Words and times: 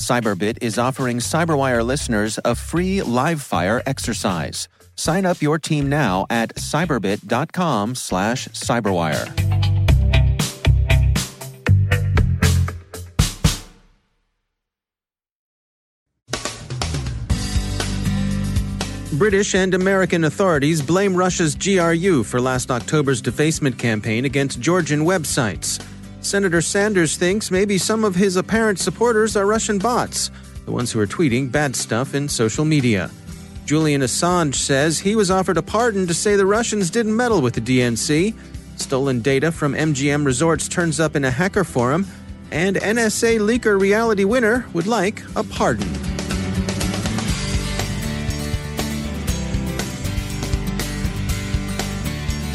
Cyberbit 0.00 0.58
is 0.62 0.78
offering 0.78 1.18
Cyberwire 1.18 1.84
listeners 1.84 2.38
a 2.44 2.54
free 2.54 3.02
live 3.02 3.42
fire 3.42 3.82
exercise. 3.86 4.66
Sign 4.96 5.26
up 5.26 5.42
your 5.42 5.58
team 5.58 5.88
now 5.88 6.26
at 6.30 6.54
cyberbit.com 6.56 7.94
slash 7.94 8.48
cyberwire. 8.48 9.60
British 19.12 19.54
and 19.54 19.74
American 19.74 20.24
authorities 20.24 20.80
blame 20.80 21.14
Russia's 21.14 21.54
GRU 21.54 22.24
for 22.24 22.40
last 22.40 22.70
October's 22.70 23.20
defacement 23.20 23.78
campaign 23.78 24.24
against 24.24 24.60
Georgian 24.60 25.00
websites. 25.00 25.78
Senator 26.22 26.60
Sanders 26.60 27.16
thinks 27.16 27.50
maybe 27.50 27.78
some 27.78 28.04
of 28.04 28.14
his 28.14 28.36
apparent 28.36 28.78
supporters 28.78 29.36
are 29.36 29.46
Russian 29.46 29.78
bots, 29.78 30.30
the 30.66 30.72
ones 30.72 30.92
who 30.92 31.00
are 31.00 31.06
tweeting 31.06 31.50
bad 31.50 31.74
stuff 31.74 32.14
in 32.14 32.28
social 32.28 32.64
media. 32.64 33.10
Julian 33.64 34.02
Assange 34.02 34.54
says 34.54 34.98
he 34.98 35.16
was 35.16 35.30
offered 35.30 35.56
a 35.56 35.62
pardon 35.62 36.06
to 36.06 36.14
say 36.14 36.36
the 36.36 36.44
Russians 36.44 36.90
didn't 36.90 37.16
meddle 37.16 37.40
with 37.40 37.54
the 37.54 37.60
DNC. 37.60 38.34
Stolen 38.76 39.20
data 39.20 39.50
from 39.50 39.74
MGM 39.74 40.26
Resorts 40.26 40.68
turns 40.68 41.00
up 41.00 41.16
in 41.16 41.24
a 41.24 41.30
hacker 41.30 41.64
forum, 41.64 42.06
and 42.50 42.76
NSA 42.76 43.38
leaker 43.38 43.80
Reality 43.80 44.24
Winner 44.24 44.66
would 44.72 44.86
like 44.86 45.22
a 45.36 45.44
pardon. 45.44 46.09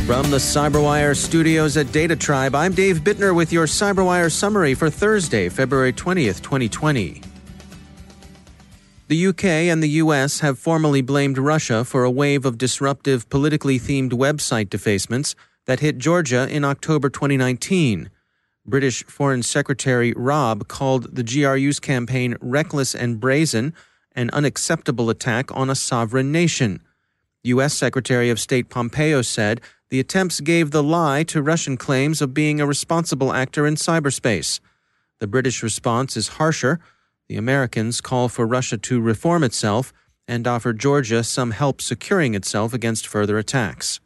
From 0.06 0.30
the 0.30 0.38
Cyberwire 0.38 1.16
studios 1.16 1.78
at 1.78 1.92
Data 1.92 2.16
Tribe, 2.16 2.54
I'm 2.54 2.74
Dave 2.74 3.00
Bittner 3.00 3.36
with 3.36 3.52
your 3.52 3.66
Cyberwire 3.66 4.32
summary 4.32 4.76
for 4.76 4.88
Thursday, 4.88 5.50
February 5.50 5.92
20th, 5.92 6.44
2020. 6.44 7.24
The 9.08 9.28
UK 9.28 9.46
and 9.46 9.82
the 9.82 9.90
US 10.04 10.42
have 10.42 10.60
formally 10.60 11.02
blamed 11.02 11.40
Russia 11.40 11.84
for 11.84 12.04
a 12.04 12.12
wave 12.12 12.46
of 12.46 12.60
disruptive, 12.60 13.28
politically 13.32 13.80
themed 13.80 14.12
website 14.12 14.70
defacements 14.70 15.34
that 15.66 15.80
hit 15.80 15.98
Georgia 15.98 16.48
in 16.52 16.64
October 16.64 17.10
2019. 17.10 18.12
British 18.64 19.04
Foreign 19.06 19.42
Secretary 19.42 20.14
Raab 20.16 20.68
called 20.68 21.16
the 21.16 21.24
GRU's 21.24 21.80
campaign 21.80 22.38
reckless 22.40 22.94
and 22.94 23.20
brazen, 23.20 23.74
an 24.12 24.30
unacceptable 24.34 25.10
attack 25.10 25.50
on 25.58 25.72
a 25.72 25.76
sovereign 25.76 26.32
nation. 26.32 26.80
U.S. 27.46 27.76
Secretary 27.76 28.30
of 28.30 28.40
State 28.40 28.70
Pompeo 28.70 29.22
said 29.22 29.62
the 29.90 30.00
attempts 30.00 30.40
gave 30.42 30.72
the 30.72 30.84
lie 30.84 31.24
to 31.24 31.42
Russian 31.42 31.78
claims 31.78 32.22
of 32.22 32.34
being 32.34 32.60
a 32.60 32.66
responsible 32.66 33.34
actor 33.34 33.68
in 33.68 33.76
cyberspace. 33.76 34.60
The 35.20 35.28
British 35.28 35.62
response 35.62 36.18
is 36.18 36.40
harsher. 36.40 36.80
The 37.30 37.38
Americans 37.38 38.02
call 38.02 38.30
for 38.30 38.46
Russia 38.46 38.78
to 38.78 39.02
reform 39.02 39.44
itself 39.44 39.94
and 40.28 40.48
offer 40.48 40.74
Georgia 40.74 41.24
some 41.24 41.52
help 41.52 41.82
securing 41.82 42.34
itself 42.34 42.74
against 42.74 43.08
further 43.08 43.38
attacks. 43.38 44.00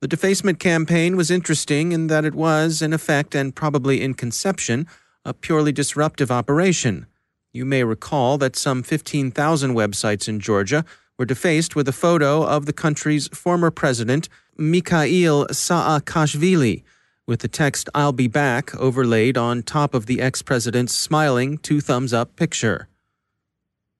The 0.00 0.08
defacement 0.08 0.60
campaign 0.60 1.16
was 1.16 1.30
interesting 1.30 1.92
in 1.92 2.06
that 2.08 2.24
it 2.24 2.34
was, 2.34 2.82
in 2.82 2.92
effect 2.92 3.34
and 3.34 3.54
probably 3.54 4.02
in 4.02 4.14
conception, 4.14 4.86
a 5.24 5.34
purely 5.34 5.72
disruptive 5.72 6.30
operation. 6.30 7.06
You 7.52 7.64
may 7.64 7.82
recall 7.82 8.38
that 8.38 8.54
some 8.54 8.82
15,000 8.82 9.74
websites 9.74 10.28
in 10.28 10.38
Georgia 10.38 10.84
were 11.18 11.24
defaced 11.24 11.74
with 11.74 11.88
a 11.88 11.92
photo 11.92 12.44
of 12.44 12.66
the 12.66 12.72
country's 12.72 13.28
former 13.28 13.70
president, 13.70 14.28
Mikhail 14.58 15.46
Saakashvili, 15.48 16.82
with 17.26 17.40
the 17.40 17.48
text 17.48 17.88
I'll 17.94 18.12
be 18.12 18.28
back 18.28 18.74
overlaid 18.76 19.36
on 19.36 19.62
top 19.62 19.92
of 19.94 20.06
the 20.06 20.20
ex 20.20 20.42
president's 20.42 20.94
smiling 20.94 21.58
two 21.58 21.80
thumbs 21.80 22.12
up 22.12 22.36
picture. 22.36 22.88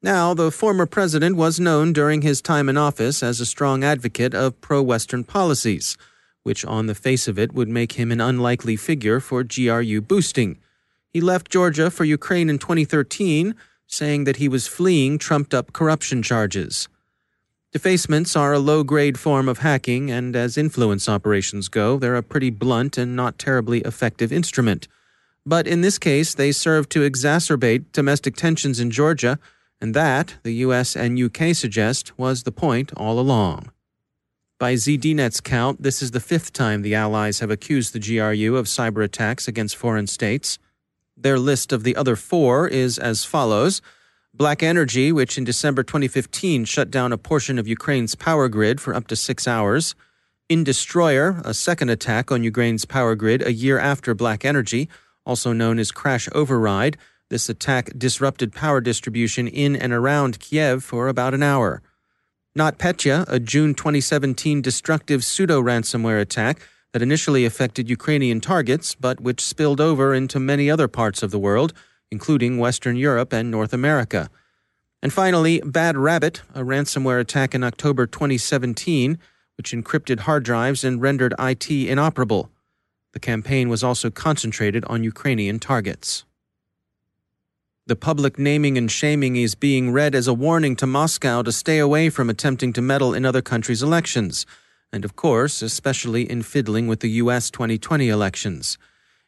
Now, 0.02 0.34
the 0.34 0.50
former 0.50 0.86
president 0.86 1.36
was 1.36 1.58
known 1.58 1.92
during 1.92 2.22
his 2.22 2.40
time 2.40 2.68
in 2.68 2.76
office 2.76 3.22
as 3.22 3.40
a 3.40 3.46
strong 3.46 3.82
advocate 3.82 4.34
of 4.34 4.60
pro 4.60 4.82
Western 4.82 5.24
policies, 5.24 5.96
which 6.42 6.64
on 6.64 6.86
the 6.86 6.94
face 6.94 7.26
of 7.26 7.38
it 7.38 7.52
would 7.52 7.68
make 7.68 7.92
him 7.92 8.12
an 8.12 8.20
unlikely 8.20 8.76
figure 8.76 9.20
for 9.20 9.42
GRU 9.42 10.00
boosting. 10.00 10.58
He 11.08 11.20
left 11.20 11.50
Georgia 11.50 11.90
for 11.90 12.04
Ukraine 12.04 12.48
in 12.48 12.58
2013, 12.58 13.54
saying 13.86 14.24
that 14.24 14.36
he 14.36 14.48
was 14.48 14.66
fleeing 14.66 15.18
trumped 15.18 15.52
up 15.52 15.72
corruption 15.72 16.22
charges. 16.22 16.88
Defacements 17.76 18.34
are 18.34 18.54
a 18.54 18.58
low 18.58 18.82
grade 18.82 19.18
form 19.18 19.50
of 19.50 19.58
hacking, 19.58 20.10
and 20.10 20.34
as 20.34 20.56
influence 20.56 21.10
operations 21.10 21.68
go, 21.68 21.98
they're 21.98 22.16
a 22.16 22.22
pretty 22.22 22.48
blunt 22.48 22.96
and 22.96 23.14
not 23.14 23.38
terribly 23.38 23.80
effective 23.80 24.32
instrument. 24.32 24.88
But 25.44 25.66
in 25.66 25.82
this 25.82 25.98
case, 25.98 26.32
they 26.32 26.52
serve 26.52 26.88
to 26.88 27.00
exacerbate 27.00 27.92
domestic 27.92 28.34
tensions 28.34 28.80
in 28.80 28.90
Georgia, 28.90 29.38
and 29.78 29.92
that, 29.92 30.36
the 30.42 30.54
US 30.64 30.96
and 30.96 31.20
UK 31.20 31.54
suggest, 31.54 32.18
was 32.18 32.44
the 32.44 32.50
point 32.50 32.94
all 32.96 33.20
along. 33.20 33.70
By 34.58 34.72
ZDNet's 34.72 35.42
count, 35.42 35.82
this 35.82 36.00
is 36.00 36.12
the 36.12 36.18
fifth 36.18 36.54
time 36.54 36.80
the 36.80 36.94
Allies 36.94 37.40
have 37.40 37.50
accused 37.50 37.92
the 37.92 38.00
GRU 38.00 38.56
of 38.56 38.68
cyber 38.68 39.04
attacks 39.04 39.46
against 39.46 39.76
foreign 39.76 40.06
states. 40.06 40.58
Their 41.14 41.38
list 41.38 41.74
of 41.74 41.82
the 41.82 41.94
other 41.94 42.16
four 42.16 42.66
is 42.68 42.98
as 42.98 43.26
follows 43.26 43.82
Black 44.36 44.62
Energy, 44.62 45.12
which 45.12 45.38
in 45.38 45.44
December 45.44 45.82
2015 45.82 46.66
shut 46.66 46.90
down 46.90 47.10
a 47.10 47.16
portion 47.16 47.58
of 47.58 47.66
Ukraine's 47.66 48.14
power 48.14 48.50
grid 48.50 48.82
for 48.82 48.94
up 48.94 49.06
to 49.06 49.16
six 49.16 49.48
hours. 49.48 49.94
Industroyer, 50.50 51.40
a 51.42 51.54
second 51.54 51.88
attack 51.88 52.30
on 52.30 52.42
Ukraine's 52.42 52.84
power 52.84 53.14
grid 53.14 53.40
a 53.40 53.54
year 53.54 53.78
after 53.78 54.14
Black 54.14 54.44
Energy, 54.44 54.90
also 55.24 55.54
known 55.54 55.78
as 55.78 55.90
Crash 55.90 56.28
Override. 56.32 56.98
This 57.30 57.48
attack 57.48 57.90
disrupted 57.96 58.52
power 58.52 58.82
distribution 58.82 59.48
in 59.48 59.74
and 59.74 59.94
around 59.94 60.38
Kiev 60.38 60.84
for 60.84 61.08
about 61.08 61.32
an 61.32 61.42
hour. 61.42 61.80
NotPetya, 62.58 63.24
a 63.28 63.40
June 63.40 63.72
2017 63.72 64.60
destructive 64.60 65.24
pseudo 65.24 65.62
ransomware 65.62 66.20
attack 66.20 66.60
that 66.92 67.00
initially 67.00 67.46
affected 67.46 67.88
Ukrainian 67.88 68.42
targets, 68.42 68.94
but 68.94 69.18
which 69.18 69.40
spilled 69.40 69.80
over 69.80 70.12
into 70.12 70.38
many 70.38 70.70
other 70.70 70.88
parts 70.88 71.22
of 71.22 71.30
the 71.30 71.38
world 71.38 71.72
including 72.10 72.58
Western 72.58 72.96
Europe 72.96 73.32
and 73.32 73.50
North 73.50 73.72
America. 73.72 74.30
And 75.02 75.12
finally, 75.12 75.60
Bad 75.60 75.96
Rabbit, 75.96 76.42
a 76.54 76.62
ransomware 76.62 77.20
attack 77.20 77.54
in 77.54 77.62
October 77.62 78.06
2017, 78.06 79.18
which 79.56 79.72
encrypted 79.72 80.20
hard 80.20 80.44
drives 80.44 80.84
and 80.84 81.00
rendered 81.00 81.34
IT 81.38 81.70
inoperable. 81.70 82.50
The 83.12 83.20
campaign 83.20 83.68
was 83.68 83.82
also 83.82 84.10
concentrated 84.10 84.84
on 84.86 85.04
Ukrainian 85.04 85.58
targets. 85.58 86.24
The 87.86 87.96
public 87.96 88.36
naming 88.36 88.76
and 88.76 88.90
shaming 88.90 89.36
is 89.36 89.54
being 89.54 89.92
read 89.92 90.14
as 90.14 90.26
a 90.26 90.34
warning 90.34 90.74
to 90.76 90.86
Moscow 90.86 91.42
to 91.42 91.52
stay 91.52 91.78
away 91.78 92.10
from 92.10 92.28
attempting 92.28 92.72
to 92.72 92.82
meddle 92.82 93.14
in 93.14 93.24
other 93.24 93.42
countries' 93.42 93.82
elections, 93.82 94.44
and 94.92 95.04
of 95.04 95.14
course, 95.14 95.62
especially 95.62 96.28
in 96.28 96.42
fiddling 96.42 96.88
with 96.88 96.98
the 96.98 97.10
U.S. 97.22 97.48
2020 97.48 98.08
elections. 98.08 98.76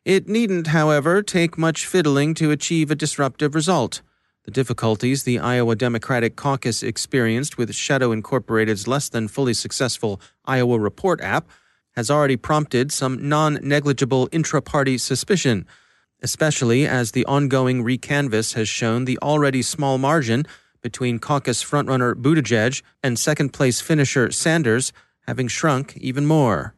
It 0.08 0.26
needn't, 0.26 0.68
however, 0.68 1.22
take 1.22 1.58
much 1.58 1.84
fiddling 1.84 2.32
to 2.36 2.50
achieve 2.50 2.90
a 2.90 2.94
disruptive 2.94 3.54
result. 3.54 4.00
The 4.46 4.50
difficulties 4.50 5.24
the 5.24 5.38
Iowa 5.38 5.76
Democratic 5.76 6.34
Caucus 6.34 6.82
experienced 6.82 7.58
with 7.58 7.74
Shadow 7.74 8.10
Incorporated's 8.10 8.88
less 8.88 9.10
than 9.10 9.28
fully 9.28 9.52
successful 9.52 10.18
Iowa 10.46 10.78
Report 10.80 11.20
app 11.20 11.46
has 11.94 12.10
already 12.10 12.38
prompted 12.38 12.90
some 12.90 13.28
non 13.28 13.58
negligible 13.62 14.30
intra 14.32 14.62
party 14.62 14.96
suspicion, 14.96 15.66
especially 16.22 16.86
as 16.86 17.12
the 17.12 17.26
ongoing 17.26 17.84
recanvass 17.84 18.54
has 18.54 18.66
shown 18.66 19.04
the 19.04 19.18
already 19.18 19.60
small 19.60 19.98
margin 19.98 20.46
between 20.80 21.18
caucus 21.18 21.62
frontrunner 21.62 22.14
Buttigieg 22.14 22.80
and 23.02 23.18
second 23.18 23.52
place 23.52 23.82
finisher 23.82 24.30
Sanders 24.30 24.90
having 25.26 25.48
shrunk 25.48 25.98
even 25.98 26.24
more. 26.24 26.72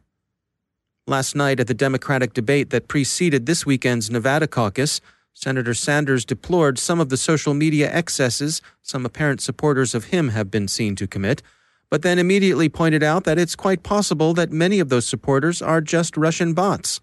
Last 1.07 1.35
night 1.35 1.59
at 1.59 1.65
the 1.65 1.73
Democratic 1.73 2.33
debate 2.33 2.69
that 2.69 2.87
preceded 2.87 3.45
this 3.47 3.65
weekend's 3.65 4.11
Nevada 4.11 4.47
caucus, 4.47 5.01
Senator 5.33 5.73
Sanders 5.73 6.25
deplored 6.25 6.77
some 6.77 6.99
of 6.99 7.09
the 7.09 7.17
social 7.17 7.55
media 7.55 7.91
excesses 7.91 8.61
some 8.83 9.03
apparent 9.03 9.41
supporters 9.41 9.95
of 9.95 10.05
him 10.05 10.29
have 10.29 10.51
been 10.51 10.67
seen 10.67 10.95
to 10.97 11.07
commit, 11.07 11.41
but 11.89 12.03
then 12.03 12.19
immediately 12.19 12.69
pointed 12.69 13.01
out 13.01 13.23
that 13.23 13.39
it's 13.39 13.55
quite 13.55 13.81
possible 13.81 14.35
that 14.35 14.51
many 14.51 14.79
of 14.79 14.89
those 14.89 15.07
supporters 15.07 15.59
are 15.59 15.81
just 15.81 16.17
Russian 16.17 16.53
bots. 16.53 17.01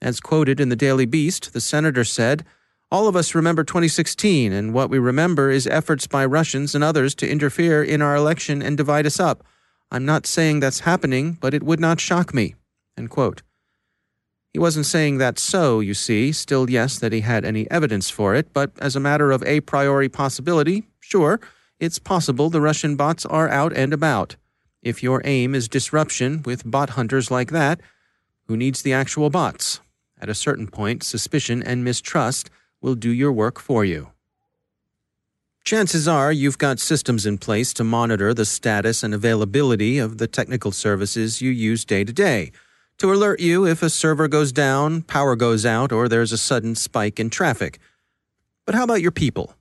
As 0.00 0.20
quoted 0.20 0.58
in 0.58 0.70
the 0.70 0.76
Daily 0.76 1.06
Beast, 1.06 1.52
the 1.52 1.60
senator 1.60 2.04
said, 2.04 2.46
All 2.90 3.06
of 3.08 3.16
us 3.16 3.34
remember 3.34 3.62
2016, 3.62 4.52
and 4.52 4.72
what 4.72 4.88
we 4.88 4.98
remember 4.98 5.50
is 5.50 5.66
efforts 5.66 6.06
by 6.06 6.24
Russians 6.24 6.74
and 6.74 6.82
others 6.82 7.14
to 7.16 7.30
interfere 7.30 7.82
in 7.84 8.00
our 8.00 8.16
election 8.16 8.62
and 8.62 8.76
divide 8.76 9.04
us 9.04 9.20
up. 9.20 9.44
I'm 9.90 10.06
not 10.06 10.26
saying 10.26 10.60
that's 10.60 10.80
happening, 10.80 11.36
but 11.40 11.52
it 11.52 11.62
would 11.62 11.80
not 11.80 12.00
shock 12.00 12.32
me. 12.32 12.54
He 14.54 14.60
wasn't 14.60 14.86
saying 14.86 15.18
that 15.18 15.38
so, 15.40 15.80
you 15.80 15.94
see, 15.94 16.30
still, 16.30 16.70
yes, 16.70 16.98
that 17.00 17.12
he 17.12 17.22
had 17.22 17.44
any 17.44 17.68
evidence 17.72 18.08
for 18.08 18.36
it, 18.36 18.52
but 18.52 18.70
as 18.78 18.94
a 18.94 19.00
matter 19.00 19.32
of 19.32 19.42
a 19.42 19.60
priori 19.62 20.08
possibility, 20.08 20.84
sure, 21.00 21.40
it's 21.80 21.98
possible 21.98 22.50
the 22.50 22.60
Russian 22.60 22.94
bots 22.94 23.26
are 23.26 23.48
out 23.48 23.72
and 23.72 23.92
about. 23.92 24.36
If 24.80 25.02
your 25.02 25.22
aim 25.24 25.56
is 25.56 25.68
disruption 25.68 26.42
with 26.44 26.70
bot 26.70 26.90
hunters 26.90 27.32
like 27.32 27.50
that, 27.50 27.80
who 28.46 28.56
needs 28.56 28.82
the 28.82 28.92
actual 28.92 29.28
bots? 29.28 29.80
At 30.20 30.28
a 30.28 30.34
certain 30.34 30.68
point, 30.68 31.02
suspicion 31.02 31.60
and 31.60 31.82
mistrust 31.82 32.48
will 32.80 32.94
do 32.94 33.10
your 33.10 33.32
work 33.32 33.58
for 33.58 33.84
you. 33.84 34.10
Chances 35.64 36.06
are 36.06 36.30
you've 36.30 36.58
got 36.58 36.78
systems 36.78 37.26
in 37.26 37.38
place 37.38 37.72
to 37.72 37.82
monitor 37.82 38.32
the 38.32 38.44
status 38.44 39.02
and 39.02 39.12
availability 39.12 39.98
of 39.98 40.18
the 40.18 40.28
technical 40.28 40.70
services 40.70 41.42
you 41.42 41.50
use 41.50 41.84
day 41.84 42.04
to 42.04 42.12
day 42.12 42.52
to 42.98 43.12
alert 43.12 43.40
you 43.40 43.66
if 43.66 43.82
a 43.82 43.90
server 43.90 44.28
goes 44.28 44.52
down, 44.52 45.02
power 45.02 45.36
goes 45.36 45.66
out, 45.66 45.92
or 45.92 46.08
there's 46.08 46.32
a 46.32 46.38
sudden 46.38 46.74
spike 46.74 47.18
in 47.18 47.30
traffic. 47.30 47.78
But 48.66 48.74
how 48.74 48.84
about 48.84 49.02
your 49.02 49.10
people? 49.10 49.54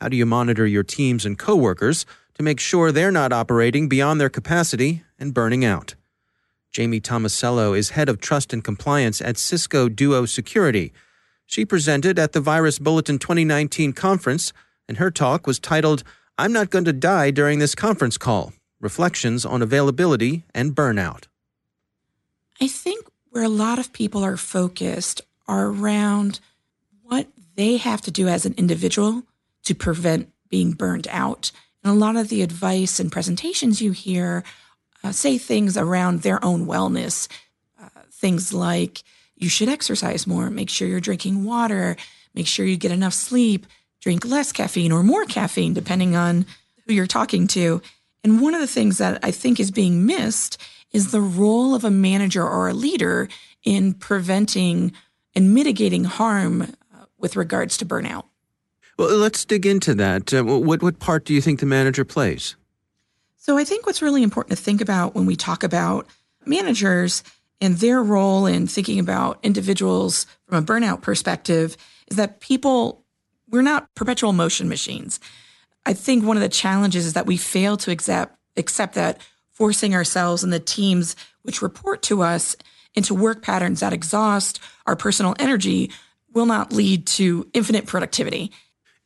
How 0.00 0.08
do 0.08 0.16
you 0.16 0.26
monitor 0.26 0.66
your 0.66 0.82
teams 0.82 1.24
and 1.24 1.38
coworkers 1.38 2.04
to 2.34 2.42
make 2.42 2.58
sure 2.58 2.90
they're 2.90 3.12
not 3.12 3.32
operating 3.32 3.88
beyond 3.88 4.20
their 4.20 4.28
capacity 4.28 5.04
and 5.18 5.32
burning 5.32 5.64
out? 5.64 5.94
Jamie 6.72 7.00
Tomasello 7.00 7.76
is 7.76 7.90
head 7.90 8.08
of 8.08 8.20
trust 8.20 8.52
and 8.52 8.64
compliance 8.64 9.20
at 9.20 9.38
Cisco 9.38 9.88
Duo 9.88 10.26
Security. 10.26 10.92
She 11.46 11.64
presented 11.64 12.18
at 12.18 12.32
the 12.32 12.40
Virus 12.40 12.78
Bulletin 12.78 13.18
2019 13.18 13.92
conference, 13.92 14.52
and 14.88 14.96
her 14.96 15.10
talk 15.10 15.46
was 15.46 15.60
titled, 15.60 16.02
I'm 16.38 16.52
Not 16.52 16.70
Going 16.70 16.86
to 16.86 16.92
Die 16.92 17.30
During 17.30 17.58
This 17.58 17.74
Conference 17.74 18.18
Call 18.18 18.54
Reflections 18.80 19.44
on 19.44 19.62
Availability 19.62 20.44
and 20.54 20.74
Burnout. 20.74 21.26
I 22.62 22.68
think 22.68 23.04
where 23.30 23.42
a 23.42 23.48
lot 23.48 23.80
of 23.80 23.92
people 23.92 24.22
are 24.22 24.36
focused 24.36 25.20
are 25.48 25.66
around 25.66 26.38
what 27.02 27.26
they 27.56 27.76
have 27.76 28.00
to 28.02 28.12
do 28.12 28.28
as 28.28 28.46
an 28.46 28.54
individual 28.56 29.24
to 29.64 29.74
prevent 29.74 30.30
being 30.48 30.70
burned 30.70 31.08
out. 31.10 31.50
And 31.82 31.92
a 31.92 31.96
lot 31.96 32.14
of 32.14 32.28
the 32.28 32.40
advice 32.40 33.00
and 33.00 33.10
presentations 33.10 33.82
you 33.82 33.90
hear 33.90 34.44
uh, 35.02 35.10
say 35.10 35.38
things 35.38 35.76
around 35.76 36.22
their 36.22 36.42
own 36.44 36.68
wellness, 36.68 37.26
uh, 37.82 37.88
things 38.12 38.52
like 38.52 39.02
you 39.34 39.48
should 39.48 39.68
exercise 39.68 40.24
more, 40.24 40.48
make 40.48 40.70
sure 40.70 40.86
you're 40.86 41.00
drinking 41.00 41.42
water, 41.42 41.96
make 42.32 42.46
sure 42.46 42.64
you 42.64 42.76
get 42.76 42.92
enough 42.92 43.12
sleep, 43.12 43.66
drink 44.00 44.24
less 44.24 44.52
caffeine 44.52 44.92
or 44.92 45.02
more 45.02 45.24
caffeine, 45.24 45.74
depending 45.74 46.14
on 46.14 46.46
who 46.86 46.94
you're 46.94 47.08
talking 47.08 47.48
to. 47.48 47.82
And 48.22 48.40
one 48.40 48.54
of 48.54 48.60
the 48.60 48.68
things 48.68 48.98
that 48.98 49.18
I 49.24 49.32
think 49.32 49.58
is 49.58 49.72
being 49.72 50.06
missed 50.06 50.58
is 50.92 51.10
the 51.10 51.20
role 51.20 51.74
of 51.74 51.84
a 51.84 51.90
manager 51.90 52.46
or 52.46 52.68
a 52.68 52.74
leader 52.74 53.28
in 53.64 53.94
preventing 53.94 54.92
and 55.34 55.54
mitigating 55.54 56.04
harm 56.04 56.62
uh, 56.62 57.04
with 57.18 57.36
regards 57.36 57.76
to 57.78 57.86
burnout. 57.86 58.24
Well, 58.98 59.16
let's 59.16 59.44
dig 59.44 59.64
into 59.64 59.94
that. 59.94 60.34
Uh, 60.34 60.44
what, 60.44 60.82
what 60.82 60.98
part 60.98 61.24
do 61.24 61.34
you 61.34 61.40
think 61.40 61.60
the 61.60 61.66
manager 61.66 62.04
plays? 62.04 62.56
So, 63.38 63.58
I 63.58 63.64
think 63.64 63.86
what's 63.86 64.02
really 64.02 64.22
important 64.22 64.56
to 64.56 64.62
think 64.62 64.80
about 64.80 65.14
when 65.14 65.26
we 65.26 65.34
talk 65.34 65.64
about 65.64 66.06
managers 66.46 67.22
and 67.60 67.76
their 67.76 68.02
role 68.02 68.46
in 68.46 68.66
thinking 68.66 68.98
about 68.98 69.38
individuals 69.42 70.26
from 70.46 70.58
a 70.58 70.66
burnout 70.66 71.00
perspective 71.00 71.76
is 72.08 72.16
that 72.16 72.40
people, 72.40 73.04
we're 73.48 73.62
not 73.62 73.92
perpetual 73.94 74.32
motion 74.32 74.68
machines. 74.68 75.20
I 75.86 75.94
think 75.94 76.24
one 76.24 76.36
of 76.36 76.42
the 76.42 76.48
challenges 76.48 77.06
is 77.06 77.14
that 77.14 77.26
we 77.26 77.36
fail 77.36 77.76
to 77.78 77.90
accept, 77.90 78.36
accept 78.56 78.94
that 78.94 79.20
forcing 79.52 79.94
ourselves 79.94 80.42
and 80.42 80.52
the 80.52 80.60
teams 80.60 81.14
which 81.42 81.62
report 81.62 82.02
to 82.02 82.22
us 82.22 82.56
into 82.94 83.14
work 83.14 83.42
patterns 83.42 83.80
that 83.80 83.92
exhaust 83.92 84.60
our 84.86 84.96
personal 84.96 85.34
energy 85.38 85.90
will 86.32 86.46
not 86.46 86.72
lead 86.72 87.06
to 87.06 87.48
infinite 87.52 87.86
productivity. 87.86 88.50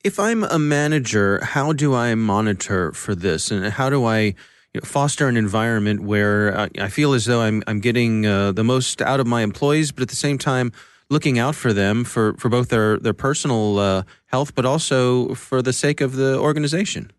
If 0.04 0.20
I'm 0.20 0.44
a 0.44 0.58
manager, 0.58 1.44
how 1.44 1.72
do 1.72 1.94
I 1.94 2.14
monitor 2.14 2.92
for 2.92 3.14
this? 3.14 3.50
And 3.50 3.66
how 3.66 3.90
do 3.90 4.04
I 4.04 4.20
you 4.20 4.34
know, 4.74 4.84
foster 4.84 5.26
an 5.26 5.36
environment 5.36 6.02
where 6.02 6.68
I 6.78 6.88
feel 6.88 7.12
as 7.14 7.24
though 7.24 7.40
I'm, 7.40 7.62
I'm 7.66 7.80
getting 7.80 8.26
uh, 8.26 8.52
the 8.52 8.62
most 8.62 9.02
out 9.02 9.20
of 9.20 9.26
my 9.26 9.42
employees, 9.42 9.90
but 9.90 10.02
at 10.02 10.08
the 10.08 10.16
same 10.16 10.38
time, 10.38 10.72
looking 11.08 11.38
out 11.38 11.54
for 11.54 11.72
them 11.72 12.04
for, 12.04 12.34
for 12.34 12.48
both 12.48 12.68
their, 12.68 12.98
their 12.98 13.14
personal 13.14 13.78
uh, 13.78 14.02
health, 14.26 14.54
but 14.54 14.64
also 14.64 15.34
for 15.34 15.62
the 15.62 15.72
sake 15.72 16.00
of 16.00 16.16
the 16.16 16.38
organization? 16.38 17.10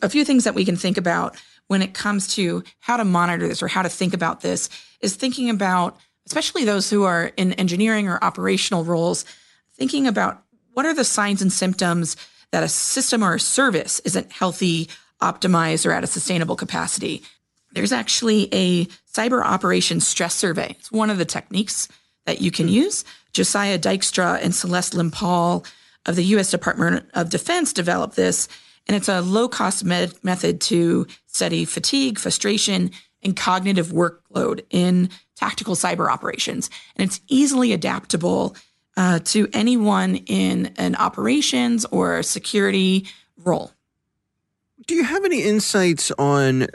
A 0.00 0.08
few 0.08 0.24
things 0.24 0.44
that 0.44 0.54
we 0.54 0.64
can 0.64 0.76
think 0.76 0.96
about 0.96 1.36
when 1.68 1.82
it 1.82 1.94
comes 1.94 2.34
to 2.34 2.62
how 2.80 2.96
to 2.96 3.04
monitor 3.04 3.48
this 3.48 3.62
or 3.62 3.68
how 3.68 3.82
to 3.82 3.88
think 3.88 4.14
about 4.14 4.40
this 4.40 4.68
is 5.00 5.14
thinking 5.16 5.50
about, 5.50 5.96
especially 6.26 6.64
those 6.64 6.90
who 6.90 7.04
are 7.04 7.32
in 7.36 7.52
engineering 7.54 8.08
or 8.08 8.22
operational 8.22 8.84
roles, 8.84 9.24
thinking 9.74 10.06
about 10.06 10.42
what 10.72 10.86
are 10.86 10.94
the 10.94 11.04
signs 11.04 11.42
and 11.42 11.52
symptoms 11.52 12.16
that 12.50 12.62
a 12.62 12.68
system 12.68 13.22
or 13.22 13.34
a 13.34 13.40
service 13.40 14.00
isn't 14.00 14.30
healthy, 14.32 14.88
optimized, 15.20 15.86
or 15.86 15.92
at 15.92 16.04
a 16.04 16.08
sustainable 16.08 16.56
capacity. 16.56 17.22
There's 17.72 17.92
actually 17.92 18.48
a 18.52 18.86
cyber 19.12 19.42
operations 19.42 20.06
stress 20.06 20.34
survey. 20.34 20.76
It's 20.78 20.92
one 20.92 21.10
of 21.10 21.18
the 21.18 21.24
techniques 21.24 21.88
that 22.26 22.40
you 22.40 22.50
can 22.50 22.68
hmm. 22.68 22.74
use. 22.74 23.04
Josiah 23.32 23.78
Dykstra 23.78 24.38
and 24.42 24.54
Celeste 24.54 24.94
Lyn 24.94 25.10
Paul 25.10 25.64
of 26.04 26.16
the 26.16 26.24
U.S. 26.24 26.50
Department 26.50 27.08
of 27.14 27.30
Defense 27.30 27.72
developed 27.72 28.16
this 28.16 28.48
and 28.86 28.96
it's 28.96 29.08
a 29.08 29.20
low 29.20 29.48
cost 29.48 29.84
med- 29.84 30.14
method 30.22 30.60
to 30.62 31.06
study 31.26 31.64
fatigue, 31.64 32.18
frustration, 32.18 32.90
and 33.22 33.36
cognitive 33.36 33.88
workload 33.88 34.64
in 34.70 35.08
tactical 35.36 35.74
cyber 35.74 36.10
operations. 36.10 36.70
And 36.96 37.06
it's 37.08 37.20
easily 37.28 37.72
adaptable 37.72 38.56
uh, 38.96 39.20
to 39.20 39.48
anyone 39.52 40.16
in 40.16 40.72
an 40.76 40.96
operations 40.96 41.84
or 41.86 42.22
security 42.22 43.06
role. 43.38 43.72
Do 44.86 44.94
you 44.94 45.04
have 45.04 45.24
any 45.24 45.42
insights 45.42 46.10
on 46.18 46.66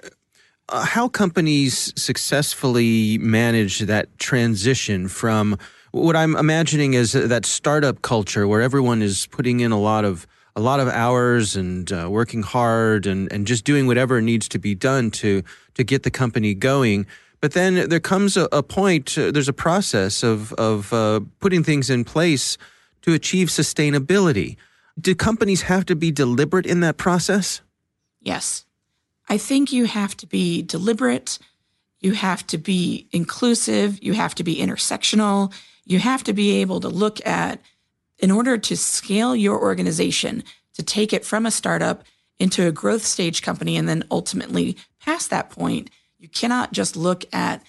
uh, 0.70 0.86
how 0.86 1.08
companies 1.08 1.93
successfully 2.01 3.17
manage 3.20 3.79
that 3.79 4.17
transition 4.17 5.08
from 5.08 5.58
what 5.91 6.15
I'm 6.15 6.36
imagining 6.36 6.93
is 6.93 7.13
that 7.13 7.46
startup 7.46 8.01
culture 8.01 8.48
where 8.48 8.62
everyone 8.62 9.01
is 9.01 9.27
putting 9.27 9.60
in 9.60 9.72
a 9.72 9.79
lot 9.79 10.05
of 10.05 10.27
a 10.58 10.60
lot 10.60 10.80
of 10.80 10.88
hours 10.88 11.56
and 11.56 11.92
uh, 11.94 12.08
working 12.10 12.42
hard 12.42 13.06
and, 13.06 13.32
and 13.32 13.46
just 13.46 13.64
doing 13.64 13.86
whatever 13.86 14.20
needs 14.22 14.50
to 14.50 14.60
be 14.60 14.74
done 14.74 15.12
to 15.12 15.44
to 15.76 15.84
get 15.84 16.02
the 16.02 16.10
company 16.10 16.56
going. 16.56 17.06
But 17.40 17.54
then 17.54 17.88
there 17.90 18.00
comes 18.00 18.36
a, 18.36 18.50
a 18.52 18.64
point. 18.64 19.16
Uh, 19.16 19.30
there's 19.32 19.48
a 19.48 19.54
process 19.54 20.24
of 20.24 20.52
of 20.54 20.92
uh, 20.92 21.20
putting 21.40 21.64
things 21.64 21.92
in 21.92 22.04
place 22.04 22.58
to 23.04 23.14
achieve 23.14 23.50
sustainability. 23.50 24.58
Do 25.00 25.14
companies 25.14 25.62
have 25.62 25.86
to 25.86 25.96
be 25.96 26.12
deliberate 26.12 26.66
in 26.66 26.80
that 26.80 26.98
process? 26.98 27.62
Yes, 28.20 28.66
I 29.30 29.38
think 29.38 29.72
you 29.72 29.86
have 29.86 30.18
to 30.18 30.26
be 30.26 30.64
deliberate. 30.64 31.38
You 32.00 32.14
have 32.14 32.48
to 32.48 32.58
be 32.58 33.08
inclusive. 33.12 34.02
You 34.02 34.14
have 34.14 34.34
to 34.36 34.44
be 34.44 34.56
intersectional. 34.56 35.54
You 35.86 36.00
have 36.00 36.24
to 36.24 36.34
be 36.34 36.62
able 36.62 36.80
to 36.80 36.90
look 36.90 37.26
at 37.28 37.62
in 38.19 38.31
order 38.31 38.57
to 38.57 38.75
scale 38.75 39.36
your 39.36 39.59
organization, 39.59 40.43
to 40.74 40.83
take 40.83 41.13
it 41.13 41.25
from 41.25 41.45
a 41.45 41.51
startup 41.51 42.03
into 42.39 42.67
a 42.67 42.71
growth 42.71 43.03
stage 43.03 43.41
company 43.41 43.77
and 43.77 43.88
then 43.88 44.03
ultimately 44.12 44.77
past 45.03 45.29
that 45.29 45.50
point, 45.50 45.89
you 46.19 46.27
cannot 46.27 46.71
just 46.71 46.95
look 46.95 47.25
at 47.33 47.63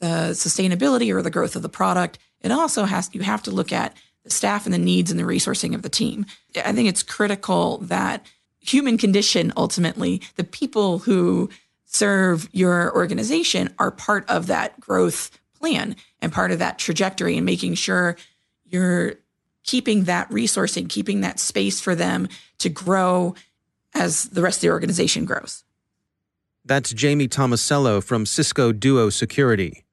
the 0.00 0.30
sustainability 0.32 1.14
or 1.14 1.22
the 1.22 1.30
growth 1.30 1.56
of 1.56 1.62
the 1.62 1.68
product. 1.68 2.18
It 2.40 2.52
also 2.52 2.84
has 2.84 3.10
you 3.12 3.22
have 3.22 3.42
to 3.44 3.50
look 3.50 3.72
at 3.72 3.96
the 4.22 4.30
staff 4.30 4.64
and 4.64 4.74
the 4.74 4.78
needs 4.78 5.10
and 5.10 5.20
the 5.20 5.24
resourcing 5.24 5.74
of 5.74 5.82
the 5.82 5.88
team. 5.88 6.26
I 6.56 6.72
think 6.72 6.88
it's 6.88 7.02
critical 7.02 7.78
that 7.78 8.26
human 8.60 8.98
condition 8.98 9.52
ultimately, 9.56 10.22
the 10.36 10.44
people 10.44 11.00
who 11.00 11.50
serve 11.84 12.48
your 12.52 12.94
organization 12.94 13.72
are 13.78 13.90
part 13.90 14.28
of 14.28 14.46
that 14.48 14.80
growth 14.80 15.30
plan 15.58 15.96
and 16.20 16.32
part 16.32 16.50
of 16.50 16.58
that 16.58 16.78
trajectory 16.78 17.36
and 17.36 17.46
making 17.46 17.74
sure 17.74 18.16
you're 18.64 19.14
keeping 19.64 20.04
that 20.04 20.28
resourcing, 20.30 20.88
keeping 20.88 21.20
that 21.22 21.40
space 21.40 21.80
for 21.80 21.94
them 21.94 22.28
to 22.58 22.68
grow 22.68 23.34
as 23.94 24.24
the 24.24 24.42
rest 24.42 24.58
of 24.58 24.62
the 24.62 24.70
organization 24.70 25.24
grows. 25.24 25.64
That's 26.64 26.92
Jamie 26.92 27.28
Tomasello 27.28 28.02
from 28.02 28.24
Cisco 28.24 28.72
Duo 28.72 29.10
Security. 29.10 29.84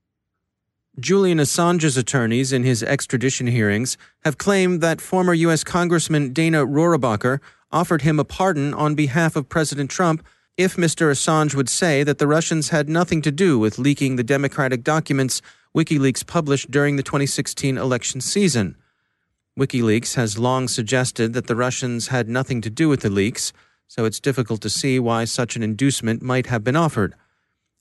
Julian 1.00 1.40
Assange's 1.40 1.98
attorneys 1.98 2.52
in 2.52 2.64
his 2.64 2.84
extradition 2.84 3.48
hearings 3.48 3.98
have 4.24 4.38
claimed 4.38 4.82
that 4.82 5.02
former 5.02 5.34
U.S. 5.34 5.64
Congressman 5.64 6.34
Dana 6.34 6.66
Rohrabacher 6.66 7.40
offered 7.72 8.02
him 8.02 8.20
a 8.20 8.26
pardon 8.26 8.74
on 8.74 8.96
behalf 8.96 9.36
of 9.36 9.50
President 9.50 9.90
Trump 9.90 10.26
if 10.58 10.76
Mr. 10.76 11.10
Assange 11.10 11.56
would 11.56 11.70
say 11.70 12.04
that 12.04 12.18
the 12.18 12.28
Russians 12.28 12.70
had 12.70 12.90
nothing 12.90 13.22
to 13.22 13.32
do 13.32 13.58
with 13.58 13.80
leaking 13.80 14.18
the 14.18 14.24
Democratic 14.24 14.84
documents 14.84 15.42
WikiLeaks 15.76 16.28
published 16.28 16.70
during 16.70 16.98
the 16.98 17.04
2016 17.04 17.78
election 17.78 18.20
season. 18.20 18.76
WikiLeaks 19.60 20.16
has 20.16 20.40
long 20.40 20.70
suggested 20.70 21.34
that 21.34 21.48
the 21.48 21.58
Russians 21.58 22.08
had 22.08 22.30
nothing 22.30 22.62
to 22.62 22.70
do 22.70 22.88
with 22.88 23.02
the 23.02 23.10
leaks, 23.10 23.52
so 23.86 24.06
it's 24.06 24.22
difficult 24.22 24.62
to 24.62 24.70
see 24.70 24.98
why 24.98 25.26
such 25.26 25.58
an 25.58 25.64
inducement 25.64 26.22
might 26.22 26.46
have 26.46 26.64
been 26.64 26.78
offered. 26.78 27.16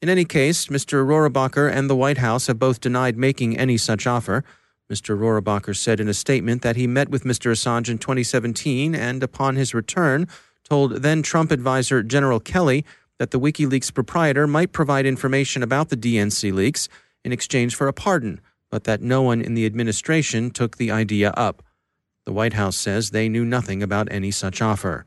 In 0.02 0.08
any 0.08 0.24
case, 0.24 0.66
Mr. 0.66 1.06
Rohrabacher 1.06 1.72
and 1.72 1.88
the 1.88 1.94
White 1.94 2.18
House 2.18 2.48
have 2.48 2.58
both 2.58 2.80
denied 2.80 3.16
making 3.16 3.56
any 3.56 3.76
such 3.76 4.04
offer. 4.04 4.42
Mr. 4.90 5.16
Rohrabacher 5.16 5.76
said 5.76 6.00
in 6.00 6.08
a 6.08 6.14
statement 6.14 6.62
that 6.62 6.74
he 6.74 6.88
met 6.88 7.08
with 7.08 7.22
Mr. 7.22 7.52
Assange 7.52 7.88
in 7.88 7.98
2017 7.98 8.96
and, 8.96 9.22
upon 9.22 9.54
his 9.54 9.72
return, 9.72 10.26
told 10.64 11.02
then 11.02 11.22
Trump 11.22 11.52
advisor 11.52 12.02
General 12.02 12.40
Kelly 12.40 12.84
that 13.18 13.30
the 13.30 13.38
WikiLeaks 13.38 13.94
proprietor 13.94 14.48
might 14.48 14.72
provide 14.72 15.06
information 15.06 15.62
about 15.62 15.90
the 15.90 15.96
DNC 15.96 16.52
leaks 16.52 16.88
in 17.24 17.30
exchange 17.30 17.76
for 17.76 17.86
a 17.86 17.92
pardon, 17.92 18.40
but 18.70 18.84
that 18.84 19.02
no 19.02 19.20
one 19.22 19.40
in 19.40 19.54
the 19.54 19.66
administration 19.66 20.50
took 20.50 20.76
the 20.76 20.90
idea 20.90 21.30
up. 21.30 21.62
The 22.24 22.32
White 22.32 22.52
House 22.54 22.76
says 22.76 23.10
they 23.10 23.28
knew 23.28 23.44
nothing 23.44 23.82
about 23.82 24.10
any 24.10 24.30
such 24.30 24.62
offer. 24.62 25.06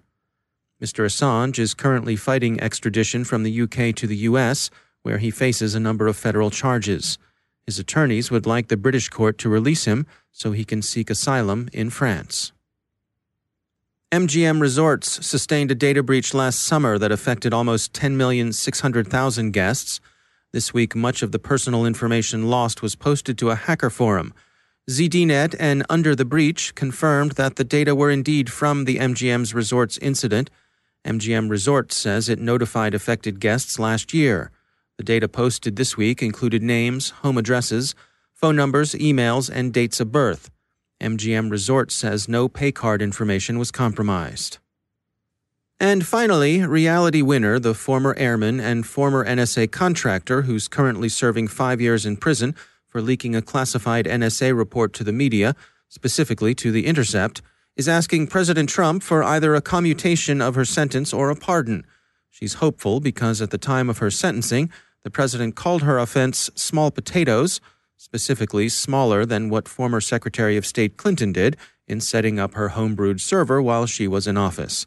Mr. 0.82 1.05
Assange 1.05 1.60
is 1.60 1.74
currently 1.74 2.15
fighting 2.15 2.60
extradition 2.60 3.24
from 3.24 3.43
the 3.43 3.62
UK 3.62 3.96
to 3.96 4.05
the 4.05 4.17
US, 4.27 4.70
where 5.01 5.17
he 5.17 5.32
faces 5.32 5.75
a 5.75 5.79
number 5.79 6.08
of 6.08 6.17
federal 6.17 6.50
charges. 6.50 7.17
His 7.65 7.79
attorneys 7.79 8.29
would 8.29 8.46
like 8.46 8.67
the 8.67 8.75
British 8.75 9.08
court 9.08 9.38
to 9.39 9.50
release 9.50 9.86
him 9.86 10.05
so 10.32 10.51
he 10.51 10.65
can 10.65 10.82
seek 10.82 11.10
asylum 11.10 11.70
in 11.72 11.89
France. 11.89 12.51
MGM 14.12 14.62
Resorts 14.62 15.25
sustained 15.25 15.72
a 15.72 15.75
data 15.75 16.03
breach 16.03 16.34
last 16.34 16.60
summer 16.60 16.98
that 16.98 17.12
affected 17.12 17.53
almost 17.53 17.93
10,600,000 17.93 19.51
guests. 19.51 20.01
This 20.53 20.72
week, 20.72 20.95
much 20.95 21.24
of 21.24 21.31
the 21.31 21.39
personal 21.39 21.83
information 21.83 22.48
lost 22.48 22.83
was 22.83 22.95
posted 22.95 23.39
to 23.39 23.50
a 23.50 23.55
hacker 23.55 23.89
forum. 23.89 24.36
ZDNet 24.88 25.55
and 25.60 25.83
Under 25.89 26.15
the 26.15 26.25
Breach 26.25 26.75
confirmed 26.75 27.31
that 27.31 27.55
the 27.55 27.63
data 27.63 27.95
were 27.95 28.12
indeed 28.12 28.51
from 28.51 28.86
the 28.86 28.98
MGM's 28.98 29.55
Resorts 29.55 29.98
incident. 29.98 30.51
MGM 31.07 31.50
Resorts 31.50 31.95
says 31.95 32.29
it 32.29 32.38
notified 32.38 32.93
affected 32.93 33.39
guests 33.39 33.79
last 33.79 34.13
year. 34.13 34.51
The 35.00 35.03
data 35.03 35.27
posted 35.27 35.75
this 35.75 35.98
week 35.98 36.22
included 36.22 36.62
names, 36.62 37.10
home 37.10 37.39
addresses, 37.39 37.95
phone 38.31 38.55
numbers, 38.55 38.93
emails, 38.93 39.50
and 39.51 39.74
dates 39.74 40.00
of 40.00 40.12
birth. 40.12 40.51
MGM 41.01 41.50
Resorts 41.50 41.95
says 41.95 42.29
no 42.29 42.48
pay 42.48 42.72
card 42.72 43.01
information 43.01 43.57
was 43.57 43.72
compromised. 43.72 44.60
And 45.79 46.05
finally, 46.05 46.65
Reality 46.65 47.21
Winner, 47.21 47.59
the 47.59 47.73
former 47.73 48.15
airman 48.17 48.59
and 48.59 48.85
former 48.85 49.25
NSA 49.25 49.71
contractor 49.71 50.43
who's 50.43 50.67
currently 50.67 51.09
serving 51.09 51.47
five 51.47 51.81
years 51.81 52.05
in 52.05 52.17
prison 52.17 52.55
for 52.87 53.01
leaking 53.01 53.35
a 53.35 53.41
classified 53.41 54.05
NSA 54.05 54.55
report 54.55 54.93
to 54.93 55.03
the 55.03 55.11
media, 55.11 55.55
specifically 55.89 56.53
to 56.55 56.71
The 56.71 56.85
Intercept, 56.85 57.41
is 57.75 57.89
asking 57.89 58.27
President 58.27 58.69
Trump 58.69 59.01
for 59.01 59.23
either 59.23 59.55
a 59.55 59.61
commutation 59.61 60.41
of 60.41 60.55
her 60.55 60.65
sentence 60.65 61.11
or 61.11 61.29
a 61.29 61.35
pardon. 61.35 61.85
She's 62.29 62.55
hopeful 62.55 62.99
because 62.99 63.41
at 63.41 63.49
the 63.49 63.57
time 63.57 63.89
of 63.89 63.97
her 63.97 64.11
sentencing, 64.11 64.71
the 65.03 65.09
president 65.09 65.55
called 65.55 65.81
her 65.81 65.99
offense 65.99 66.49
small 66.55 66.91
potatoes, 66.91 67.59
specifically 67.97 68.69
smaller 68.69 69.25
than 69.25 69.49
what 69.49 69.67
former 69.67 70.01
Secretary 70.01 70.55
of 70.55 70.65
State 70.65 70.97
Clinton 70.97 71.33
did 71.33 71.57
in 71.87 71.99
setting 71.99 72.39
up 72.39 72.53
her 72.53 72.69
homebrewed 72.69 73.19
server 73.19 73.61
while 73.61 73.85
she 73.85 74.07
was 74.07 74.27
in 74.27 74.37
office. 74.37 74.85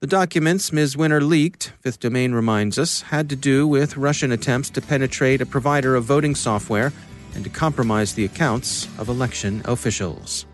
The 0.00 0.06
documents 0.06 0.72
Ms. 0.72 0.96
Winner 0.96 1.20
leaked, 1.20 1.74
Fifth 1.82 2.00
Domain 2.00 2.32
reminds 2.32 2.78
us, 2.78 3.02
had 3.02 3.28
to 3.28 3.36
do 3.36 3.68
with 3.68 3.98
Russian 3.98 4.32
attempts 4.32 4.70
to 4.70 4.80
penetrate 4.80 5.42
a 5.42 5.44
provider 5.44 5.94
of 5.94 6.04
voting 6.04 6.34
software 6.34 6.90
and 7.34 7.44
to 7.44 7.50
compromise 7.50 8.14
the 8.14 8.24
accounts 8.24 8.88
of 8.96 9.10
election 9.10 9.60
officials. 9.66 10.46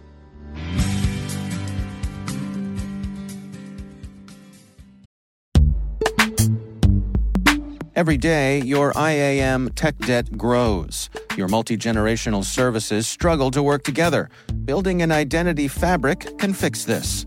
Every 7.94 8.16
day, 8.16 8.62
your 8.62 8.92
IAM 8.96 9.70
tech 9.76 9.96
debt 9.98 10.36
grows. 10.36 11.08
Your 11.36 11.46
multi 11.46 11.76
generational 11.76 12.44
services 12.44 13.06
struggle 13.06 13.52
to 13.52 13.62
work 13.62 13.84
together. 13.84 14.28
Building 14.64 15.02
an 15.02 15.12
identity 15.12 15.68
fabric 15.68 16.36
can 16.36 16.52
fix 16.52 16.84
this. 16.84 17.26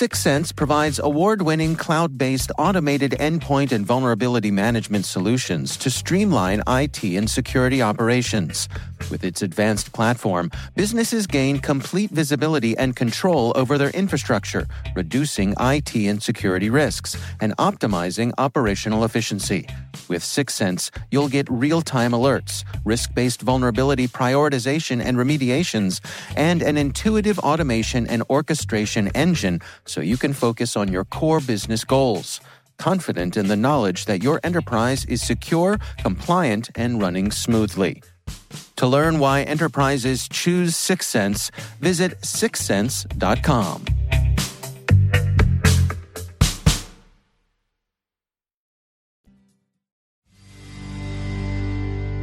Syxsense 0.00 0.56
provides 0.56 0.98
award 0.98 1.42
winning 1.42 1.76
cloud 1.76 2.16
based 2.16 2.50
automated 2.56 3.10
endpoint 3.20 3.70
and 3.70 3.84
vulnerability 3.84 4.50
management 4.50 5.04
solutions 5.04 5.76
to 5.76 5.90
streamline 5.90 6.62
IT 6.66 7.04
and 7.04 7.28
security 7.28 7.82
operations. 7.82 8.66
With 9.10 9.24
its 9.24 9.42
advanced 9.42 9.92
platform, 9.92 10.52
businesses 10.74 11.26
gain 11.26 11.58
complete 11.58 12.10
visibility 12.12 12.74
and 12.78 12.96
control 12.96 13.52
over 13.56 13.76
their 13.76 13.90
infrastructure, 13.90 14.66
reducing 14.96 15.54
IT 15.60 15.94
and 15.94 16.22
security 16.22 16.70
risks, 16.70 17.14
and 17.38 17.54
optimizing 17.58 18.32
operational 18.38 19.04
efficiency. 19.04 19.68
With 20.08 20.22
Syxsense, 20.22 20.90
you'll 21.10 21.28
get 21.28 21.46
real 21.50 21.82
time 21.82 22.12
alerts, 22.12 22.64
risk 22.86 23.12
based 23.12 23.42
vulnerability 23.42 24.08
prioritization 24.08 25.04
and 25.04 25.18
remediations, 25.18 26.00
and 26.36 26.62
an 26.62 26.78
intuitive 26.78 27.38
automation 27.40 28.06
and 28.06 28.22
orchestration 28.30 29.08
engine 29.08 29.60
so 29.90 30.00
you 30.00 30.16
can 30.16 30.32
focus 30.32 30.76
on 30.76 30.92
your 30.92 31.04
core 31.04 31.40
business 31.40 31.84
goals. 31.84 32.40
Confident 32.78 33.36
in 33.36 33.48
the 33.48 33.56
knowledge 33.56 34.04
that 34.06 34.22
your 34.22 34.40
enterprise 34.44 35.04
is 35.06 35.20
secure, 35.20 35.78
compliant, 35.98 36.70
and 36.76 37.02
running 37.02 37.30
smoothly. 37.30 38.02
To 38.76 38.86
learn 38.86 39.18
why 39.18 39.42
enterprises 39.42 40.28
choose 40.28 40.74
Syxsense, 40.74 41.50
visit 41.80 42.20
syxsense.com. 42.22 43.84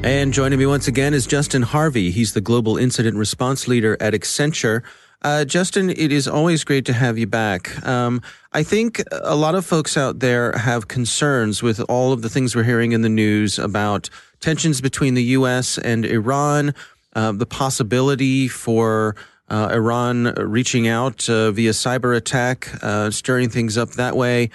And 0.04 0.32
joining 0.32 0.58
me 0.58 0.66
once 0.66 0.88
again 0.88 1.14
is 1.14 1.28
Justin 1.28 1.64
Harvey. 1.64 2.12
He's 2.12 2.34
the 2.34 2.40
Global 2.40 2.78
Incident 2.78 3.18
Response 3.18 3.68
Leader 3.68 3.98
at 4.00 4.14
Accenture. 4.14 4.84
Uh, 5.24 5.44
Justin, 5.44 5.90
it 5.90 6.12
is 6.12 6.28
always 6.28 6.64
great 6.64 6.86
to 6.86 6.94
have 6.94 7.18
you 7.18 7.28
back. 7.28 7.86
Um, 7.86 8.22
I 8.54 8.64
think 8.64 9.02
a 9.12 9.36
lot 9.36 9.56
of 9.56 9.66
folks 9.66 9.98
out 9.98 10.20
there 10.20 10.52
have 10.54 10.88
concerns 10.88 11.64
with 11.64 11.80
all 11.90 12.14
of 12.14 12.22
the 12.22 12.30
things 12.30 12.56
we're 12.56 12.64
hearing 12.64 12.92
in 12.92 13.02
the 13.02 13.10
news 13.10 13.58
about 13.58 14.10
tensions 14.40 14.80
between 14.80 15.16
the 15.16 15.24
U.S. 15.24 15.78
and 15.80 16.06
Iran, 16.06 16.76
uh, 17.16 17.32
the 17.32 17.48
possibility 17.48 18.48
for 18.48 19.16
uh, 19.50 19.70
Iran 19.72 20.34
reaching 20.38 20.88
out 20.88 21.28
uh, 21.30 21.52
via 21.52 21.72
cyber 21.72 22.16
attack, 22.16 22.70
uh, 22.84 23.10
stirring 23.10 23.50
things 23.50 23.78
up 23.78 23.92
that 23.92 24.16
way. 24.16 24.52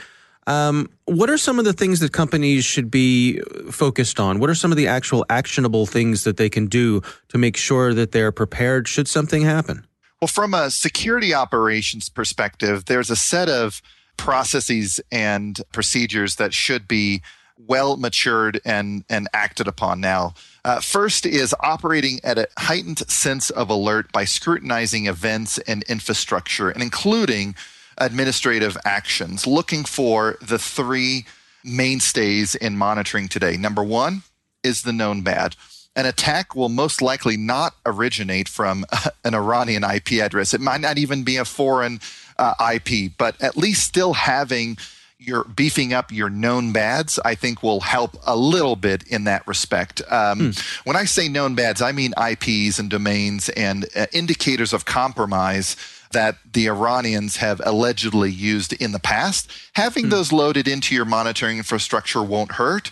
Um, 0.47 0.91
what 1.05 1.31
are 1.31 1.39
some 1.39 1.59
of 1.59 1.65
the 1.65 1.73
things 1.73 2.01
that 2.01 2.13
companies 2.13 2.65
should 2.65 2.91
be 2.91 3.41
focused 3.71 4.19
on? 4.19 4.41
What 4.41 4.51
are 4.51 4.55
some 4.55 4.73
of 4.73 4.77
the 4.77 4.89
actual 4.89 5.25
actionable 5.29 5.87
things 5.87 6.25
that 6.25 6.37
they 6.37 6.49
can 6.49 6.67
do 6.67 7.01
to 7.29 7.39
make 7.39 7.57
sure 7.57 7.95
that 7.95 8.13
they're 8.13 8.33
prepared 8.33 8.89
should 8.89 9.09
something 9.09 9.43
happen? 9.43 9.87
Well, 10.23 10.29
from 10.29 10.55
a 10.55 10.71
security 10.71 11.35
operations 11.35 12.09
perspective, 12.09 12.85
there's 12.85 13.11
a 13.11 13.17
set 13.17 13.49
of 13.49 13.83
processes 14.17 15.01
and 15.11 15.61
procedures 15.73 16.37
that 16.37 16.55
should 16.55 16.87
be 16.87 17.23
well 17.59 17.97
matured 17.97 18.61
and, 18.65 19.05
and 19.11 19.27
acted 19.35 19.67
upon 19.67 20.01
now. 20.01 20.35
Uh, 20.65 20.79
first 20.79 21.27
is 21.27 21.57
operating 21.59 22.21
at 22.23 22.39
a 22.39 22.47
heightened 22.57 23.01
sense 23.11 23.51
of 23.51 23.69
alert 23.69 24.13
by 24.13 24.25
scrutinizing 24.25 25.09
events 25.09 25.59
and 25.59 25.83
infrastructure, 25.89 26.71
and 26.71 26.85
including 26.85 27.57
administrative 27.99 28.77
actions, 28.85 29.45
looking 29.45 29.85
for 29.85 30.37
the 30.41 30.59
three 30.59 31.27
mainstays 31.65 32.55
in 32.55 32.77
monitoring 32.77 33.27
today. 33.27 33.57
Number 33.57 33.83
one 33.83 34.23
is 34.63 34.83
the 34.83 34.93
known 34.93 35.23
bad. 35.23 35.57
An 35.95 36.07
attack 36.07 36.57
will 36.57 36.71
most 36.71 37.03
likely 37.03 37.37
not 37.37 37.75
originate 37.85 38.49
from 38.49 38.87
an 39.25 39.35
Iranian 39.35 39.85
IP 39.85 40.13
address. 40.13 40.55
It 40.55 40.61
might 40.61 40.81
not 40.81 40.99
even 40.99 41.23
be 41.23 41.37
a 41.37 41.45
foreign 41.45 42.01
uh, 42.39 42.55
IP, 42.75 43.13
but 43.19 43.41
at 43.43 43.57
least 43.57 43.85
still 43.85 44.15
having 44.15 44.79
your 45.19 45.45
beefing 45.45 45.93
up 45.93 46.11
your 46.11 46.29
known 46.29 46.73
bads, 46.73 47.19
I 47.25 47.35
think 47.35 47.63
will 47.63 47.81
help 47.81 48.17
a 48.27 48.37
little 48.37 48.77
bit 48.77 49.05
in 49.05 49.25
that 49.25 49.47
respect. 49.47 50.03
Um, 50.11 50.39
hmm. 50.39 50.51
When 50.85 50.97
I 50.97 51.05
say 51.05 51.29
known 51.29 51.55
bads, 51.55 51.81
I 51.81 51.93
mean 51.93 52.13
IPs 52.19 52.79
and 52.79 52.91
domains 52.91 53.49
and 53.51 53.87
uh, 53.95 54.07
indicators 54.13 54.73
of 54.73 54.85
compromise 54.85 55.77
that 56.13 56.37
the 56.53 56.67
Iranians 56.69 57.37
have 57.37 57.61
allegedly 57.65 58.31
used 58.31 58.73
in 58.75 58.93
the 58.93 58.99
past. 58.99 59.51
Having 59.75 60.05
hmm. 60.05 60.11
those 60.11 60.33
loaded 60.33 60.69
into 60.69 60.95
your 60.95 61.05
monitoring 61.05 61.59
infrastructure 61.59 62.23
won't 62.23 62.53
hurt. 62.53 62.91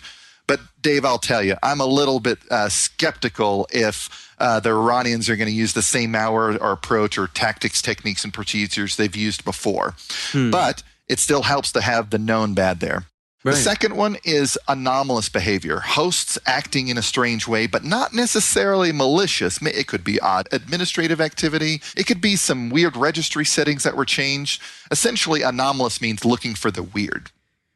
But 0.51 0.59
Dave, 0.81 1.05
I'll 1.05 1.17
tell 1.17 1.41
you, 1.41 1.55
I'm 1.63 1.79
a 1.79 1.85
little 1.85 2.19
bit 2.19 2.39
uh, 2.51 2.67
skeptical 2.67 3.69
if 3.71 4.33
uh, 4.37 4.59
the 4.59 4.71
Iranians 4.71 5.29
are 5.29 5.37
going 5.37 5.47
to 5.47 5.53
use 5.53 5.71
the 5.71 5.81
same 5.81 6.13
hour 6.13 6.57
or 6.57 6.73
approach 6.73 7.17
or 7.17 7.27
tactics, 7.27 7.81
techniques, 7.81 8.25
and 8.25 8.33
procedures 8.33 8.97
they've 8.97 9.15
used 9.15 9.45
before. 9.45 9.95
Hmm. 10.33 10.51
But 10.51 10.83
it 11.07 11.19
still 11.19 11.43
helps 11.43 11.71
to 11.71 11.79
have 11.79 12.09
the 12.09 12.19
known 12.19 12.53
bad 12.53 12.81
there. 12.81 13.05
Right. 13.45 13.53
The 13.53 13.61
second 13.61 13.95
one 13.95 14.17
is 14.25 14.59
anomalous 14.67 15.29
behavior. 15.29 15.79
Hosts 15.79 16.37
acting 16.45 16.89
in 16.89 16.97
a 16.97 17.01
strange 17.01 17.47
way, 17.47 17.65
but 17.65 17.85
not 17.85 18.13
necessarily 18.13 18.91
malicious. 18.91 19.61
It 19.61 19.87
could 19.87 20.03
be 20.03 20.19
odd 20.19 20.49
administrative 20.51 21.21
activity. 21.21 21.81
It 21.95 22.07
could 22.07 22.19
be 22.19 22.35
some 22.35 22.69
weird 22.69 22.97
registry 22.97 23.45
settings 23.45 23.83
that 23.83 23.95
were 23.95 24.03
changed. 24.03 24.61
Essentially, 24.91 25.43
anomalous 25.43 26.01
means 26.01 26.25
looking 26.25 26.55
for 26.55 26.71
the 26.71 26.83
weird. 26.83 27.31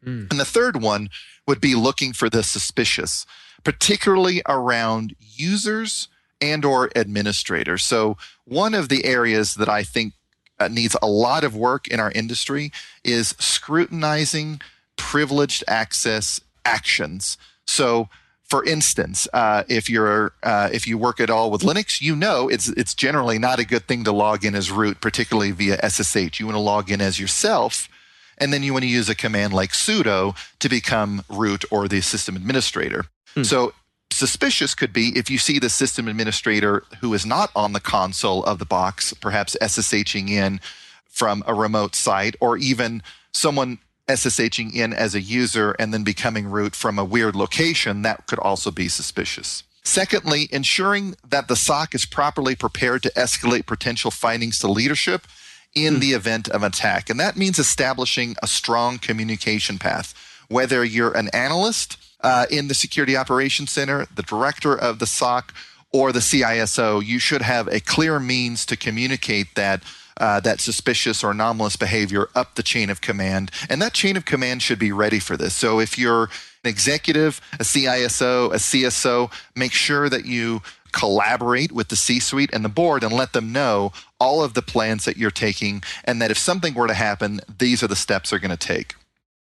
Mm. 0.05 0.29
And 0.29 0.39
the 0.39 0.45
third 0.45 0.81
one 0.81 1.09
would 1.47 1.61
be 1.61 1.75
looking 1.75 2.13
for 2.13 2.29
the 2.29 2.43
suspicious, 2.43 3.25
particularly 3.63 4.41
around 4.47 5.15
users 5.19 6.07
and 6.41 6.65
or 6.65 6.89
administrators. 6.95 7.83
So 7.83 8.17
one 8.45 8.73
of 8.73 8.89
the 8.89 9.05
areas 9.05 9.55
that 9.55 9.69
I 9.69 9.83
think 9.83 10.13
uh, 10.59 10.67
needs 10.67 10.95
a 11.01 11.07
lot 11.07 11.43
of 11.43 11.55
work 11.55 11.87
in 11.87 11.99
our 11.99 12.11
industry 12.11 12.71
is 13.03 13.35
scrutinizing 13.39 14.61
privileged 14.95 15.63
access 15.67 16.39
actions. 16.63 17.37
So, 17.65 18.09
for 18.43 18.63
instance, 18.63 19.27
uh, 19.33 19.63
if 19.67 19.89
you're 19.89 20.33
uh, 20.43 20.69
if 20.71 20.87
you 20.87 20.97
work 20.97 21.19
at 21.19 21.29
all 21.29 21.51
with 21.51 21.61
Linux, 21.61 21.99
you 22.01 22.15
know 22.15 22.47
it's 22.47 22.69
it's 22.69 22.93
generally 22.93 23.39
not 23.39 23.59
a 23.59 23.65
good 23.65 23.87
thing 23.87 24.03
to 24.03 24.11
log 24.11 24.45
in 24.45 24.55
as 24.55 24.71
root, 24.71 25.01
particularly 25.01 25.51
via 25.51 25.77
SSH. 25.89 26.39
You 26.39 26.45
want 26.45 26.55
to 26.55 26.59
log 26.59 26.91
in 26.91 27.01
as 27.01 27.19
yourself, 27.19 27.89
and 28.37 28.51
then 28.51 28.63
you 28.63 28.73
want 28.73 28.83
to 28.83 28.89
use 28.89 29.09
a 29.09 29.15
command 29.15 29.53
like 29.53 29.71
sudo 29.71 30.35
to 30.59 30.69
become 30.69 31.23
root 31.29 31.65
or 31.71 31.87
the 31.87 32.01
system 32.01 32.35
administrator. 32.35 33.05
Hmm. 33.33 33.43
So 33.43 33.73
suspicious 34.11 34.75
could 34.75 34.93
be 34.93 35.17
if 35.17 35.29
you 35.29 35.37
see 35.37 35.59
the 35.59 35.69
system 35.69 36.07
administrator 36.07 36.83
who 37.01 37.13
is 37.13 37.25
not 37.25 37.51
on 37.55 37.73
the 37.73 37.79
console 37.79 38.43
of 38.43 38.59
the 38.59 38.65
box, 38.65 39.13
perhaps 39.13 39.57
SSHing 39.61 40.29
in 40.29 40.59
from 41.05 41.43
a 41.47 41.53
remote 41.53 41.95
site, 41.95 42.35
or 42.39 42.57
even 42.57 43.01
someone 43.33 43.79
SSHing 44.07 44.73
in 44.73 44.93
as 44.93 45.15
a 45.15 45.21
user 45.21 45.75
and 45.79 45.93
then 45.93 46.03
becoming 46.03 46.47
root 46.47 46.75
from 46.75 46.99
a 46.99 47.05
weird 47.05 47.35
location, 47.35 48.01
that 48.03 48.27
could 48.27 48.39
also 48.39 48.71
be 48.71 48.87
suspicious. 48.87 49.63
Secondly, 49.83 50.49
ensuring 50.51 51.15
that 51.27 51.47
the 51.47 51.55
SOC 51.55 51.93
is 51.93 52.05
properly 52.05 52.55
prepared 52.55 53.03
to 53.03 53.11
escalate 53.11 53.65
potential 53.65 54.11
findings 54.11 54.59
to 54.59 54.67
leadership 54.67 55.27
in 55.75 55.95
hmm. 55.95 55.99
the 55.99 56.13
event 56.13 56.47
of 56.49 56.63
attack. 56.63 57.09
And 57.09 57.19
that 57.19 57.37
means 57.37 57.59
establishing 57.59 58.35
a 58.41 58.47
strong 58.47 58.97
communication 58.97 59.77
path. 59.77 60.13
Whether 60.47 60.83
you're 60.83 61.15
an 61.15 61.29
analyst 61.29 61.97
uh, 62.21 62.45
in 62.49 62.67
the 62.67 62.73
Security 62.73 63.15
Operations 63.15 63.71
Center, 63.71 64.07
the 64.13 64.23
director 64.23 64.75
of 64.75 64.99
the 64.99 65.07
SOC, 65.07 65.53
or 65.91 66.11
the 66.11 66.19
CISO, 66.19 67.03
you 67.05 67.19
should 67.19 67.41
have 67.41 67.67
a 67.67 67.79
clear 67.79 68.19
means 68.19 68.65
to 68.65 68.75
communicate 68.75 69.55
that 69.55 69.81
uh, 70.17 70.39
that 70.39 70.61
suspicious 70.61 71.23
or 71.23 71.31
anomalous 71.31 71.75
behavior 71.75 72.29
up 72.35 72.55
the 72.55 72.63
chain 72.63 72.89
of 72.89 73.01
command. 73.01 73.51
And 73.69 73.81
that 73.81 73.93
chain 73.93 74.15
of 74.15 74.23
command 74.23 74.61
should 74.61 74.79
be 74.79 74.91
ready 74.91 75.19
for 75.19 75.35
this. 75.35 75.53
So 75.53 75.79
if 75.79 75.97
you're 75.97 76.23
an 76.63 76.69
executive, 76.69 77.41
a 77.53 77.63
CISO, 77.63 78.51
a 78.51 78.55
CSO, 78.55 79.31
make 79.55 79.73
sure 79.73 80.07
that 80.07 80.25
you 80.25 80.61
collaborate 80.93 81.73
with 81.73 81.89
the 81.89 81.97
C 81.97 82.21
suite 82.21 82.49
and 82.53 82.63
the 82.63 82.69
board 82.69 83.03
and 83.03 83.11
let 83.11 83.33
them 83.33 83.51
know 83.51 83.91
all 84.25 84.43
of 84.43 84.55
the 84.55 84.61
plans 84.63 85.05
that 85.05 85.17
you're 85.17 85.29
taking 85.29 85.83
and 86.03 86.19
that 86.19 86.31
if 86.31 86.37
something 86.37 86.73
were 86.73 86.87
to 86.87 86.95
happen, 86.95 87.41
these 87.59 87.83
are 87.83 87.87
the 87.87 87.95
steps 87.95 88.31
they're 88.31 88.39
going 88.39 88.49
to 88.49 88.57
take. 88.57 88.95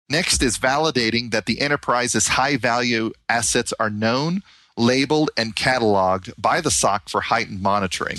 Next 0.08 0.42
is 0.44 0.58
validating 0.58 1.32
that 1.32 1.46
the 1.46 1.60
enterprise's 1.60 2.28
high 2.28 2.56
value 2.56 3.10
assets 3.28 3.74
are 3.80 3.90
known, 3.90 4.44
labeled, 4.76 5.30
and 5.36 5.56
cataloged 5.56 6.32
by 6.38 6.60
the 6.60 6.70
SOC 6.70 7.08
for 7.08 7.20
heightened 7.20 7.62
monitoring. 7.62 8.18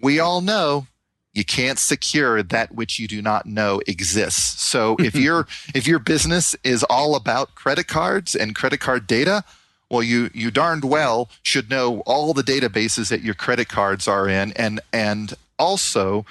We 0.00 0.18
all 0.18 0.40
know 0.40 0.86
you 1.34 1.44
can't 1.44 1.78
secure 1.78 2.42
that 2.42 2.74
which 2.74 2.98
you 2.98 3.06
do 3.06 3.20
not 3.20 3.44
know 3.44 3.82
exists. 3.86 4.62
So 4.62 4.96
if 4.98 5.14
your 5.14 5.46
if 5.74 5.86
your 5.86 5.98
business 5.98 6.56
is 6.64 6.84
all 6.84 7.14
about 7.14 7.54
credit 7.54 7.86
cards 7.86 8.34
and 8.34 8.54
credit 8.54 8.80
card 8.80 9.06
data, 9.06 9.44
well 9.90 10.02
you 10.02 10.30
you 10.32 10.50
darned 10.50 10.84
well 10.84 11.28
should 11.42 11.70
know 11.70 12.00
all 12.00 12.32
the 12.32 12.42
databases 12.42 13.08
that 13.10 13.22
your 13.22 13.34
credit 13.34 13.68
cards 13.68 14.08
are 14.08 14.28
in 14.28 14.52
and 14.52 14.80
and 14.92 15.34
also 15.58 16.24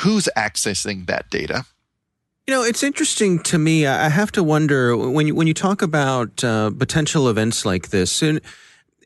who's 0.00 0.28
accessing 0.36 1.06
that 1.06 1.30
data. 1.30 1.64
You 2.46 2.54
know, 2.54 2.62
it's 2.62 2.82
interesting 2.82 3.38
to 3.44 3.58
me. 3.58 3.86
I 3.86 4.08
have 4.10 4.30
to 4.32 4.42
wonder 4.42 4.96
when 4.96 5.26
you 5.26 5.34
when 5.34 5.46
you 5.46 5.54
talk 5.54 5.80
about 5.80 6.44
uh, 6.44 6.70
potential 6.70 7.28
events 7.28 7.64
like 7.64 7.88
this. 7.88 8.20
And, 8.22 8.40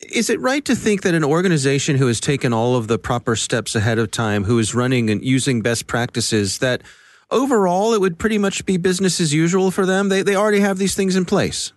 is 0.02 0.30
it 0.30 0.40
right 0.40 0.64
to 0.64 0.74
think 0.74 1.02
that 1.02 1.14
an 1.14 1.24
organization 1.24 1.96
who 1.96 2.06
has 2.06 2.20
taken 2.20 2.52
all 2.52 2.76
of 2.76 2.88
the 2.88 2.98
proper 2.98 3.36
steps 3.36 3.74
ahead 3.74 3.98
of 3.98 4.10
time, 4.10 4.44
who 4.44 4.58
is 4.58 4.74
running 4.74 5.10
and 5.10 5.24
using 5.24 5.60
best 5.60 5.86
practices, 5.86 6.58
that 6.58 6.82
overall 7.30 7.92
it 7.94 8.00
would 8.00 8.18
pretty 8.18 8.38
much 8.38 8.64
be 8.64 8.76
business 8.76 9.20
as 9.20 9.34
usual 9.34 9.70
for 9.70 9.86
them? 9.86 10.08
They, 10.08 10.22
they 10.22 10.36
already 10.36 10.60
have 10.60 10.78
these 10.78 10.94
things 10.94 11.16
in 11.16 11.24
place. 11.24 11.72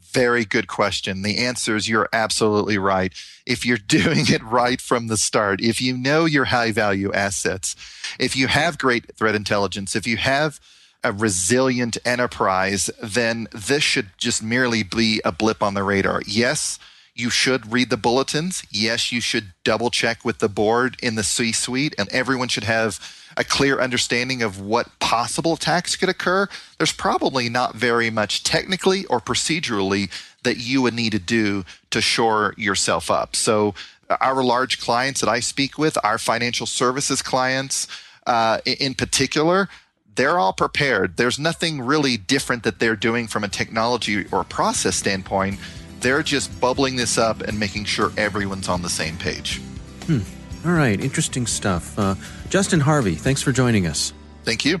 Very 0.00 0.44
good 0.44 0.66
question. 0.66 1.22
The 1.22 1.38
answer 1.38 1.76
is 1.76 1.88
you're 1.88 2.08
absolutely 2.12 2.78
right. 2.78 3.14
If 3.46 3.66
you're 3.66 3.78
doing 3.86 4.26
it 4.28 4.42
right 4.42 4.80
from 4.80 5.08
the 5.08 5.16
start, 5.16 5.60
if 5.60 5.80
you 5.80 5.96
know 5.96 6.24
your 6.24 6.46
high 6.46 6.72
value 6.72 7.12
assets, 7.12 7.76
if 8.18 8.36
you 8.36 8.48
have 8.48 8.78
great 8.78 9.14
threat 9.16 9.34
intelligence, 9.34 9.96
if 9.96 10.06
you 10.06 10.16
have 10.16 10.60
a 11.04 11.12
resilient 11.12 11.98
enterprise, 12.04 12.90
then 13.02 13.48
this 13.52 13.82
should 13.82 14.10
just 14.18 14.42
merely 14.42 14.82
be 14.82 15.20
a 15.24 15.32
blip 15.32 15.62
on 15.62 15.74
the 15.74 15.82
radar. 15.82 16.22
Yes, 16.26 16.78
you 17.14 17.28
should 17.28 17.72
read 17.72 17.90
the 17.90 17.96
bulletins. 17.96 18.64
Yes, 18.70 19.12
you 19.12 19.20
should 19.20 19.52
double 19.64 19.90
check 19.90 20.24
with 20.24 20.38
the 20.38 20.48
board 20.48 20.96
in 21.02 21.14
the 21.14 21.22
C 21.22 21.52
suite, 21.52 21.94
and 21.98 22.08
everyone 22.10 22.48
should 22.48 22.64
have 22.64 23.00
a 23.36 23.44
clear 23.44 23.80
understanding 23.80 24.42
of 24.42 24.60
what 24.60 24.98
possible 24.98 25.54
attacks 25.54 25.96
could 25.96 26.08
occur. 26.08 26.48
There's 26.78 26.92
probably 26.92 27.48
not 27.48 27.74
very 27.74 28.10
much 28.10 28.44
technically 28.44 29.04
or 29.06 29.20
procedurally 29.20 30.10
that 30.42 30.58
you 30.58 30.82
would 30.82 30.94
need 30.94 31.12
to 31.12 31.18
do 31.18 31.64
to 31.90 32.00
shore 32.00 32.54
yourself 32.56 33.10
up. 33.10 33.36
So, 33.36 33.74
uh, 34.10 34.16
our 34.20 34.42
large 34.42 34.80
clients 34.80 35.20
that 35.20 35.28
I 35.28 35.40
speak 35.40 35.78
with, 35.78 35.96
our 36.04 36.18
financial 36.18 36.66
services 36.66 37.22
clients 37.22 37.86
uh, 38.26 38.58
in 38.64 38.94
particular, 38.94 39.68
they're 40.14 40.38
all 40.38 40.52
prepared. 40.52 41.16
There's 41.16 41.38
nothing 41.38 41.80
really 41.80 42.16
different 42.16 42.64
that 42.64 42.78
they're 42.78 42.96
doing 42.96 43.26
from 43.26 43.44
a 43.44 43.48
technology 43.48 44.26
or 44.30 44.44
process 44.44 44.96
standpoint 44.96 45.58
they're 46.02 46.22
just 46.22 46.60
bubbling 46.60 46.96
this 46.96 47.16
up 47.16 47.40
and 47.40 47.58
making 47.58 47.84
sure 47.84 48.12
everyone's 48.16 48.68
on 48.68 48.82
the 48.82 48.90
same 48.90 49.16
page. 49.16 49.60
Hmm. 50.06 50.20
All 50.66 50.72
right, 50.72 51.00
interesting 51.00 51.46
stuff. 51.46 51.98
Uh, 51.98 52.14
Justin 52.50 52.80
Harvey, 52.80 53.14
thanks 53.14 53.40
for 53.40 53.52
joining 53.52 53.86
us. 53.86 54.12
Thank 54.44 54.64
you. 54.64 54.80